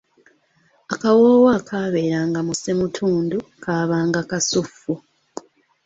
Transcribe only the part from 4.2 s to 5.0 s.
kasuffu.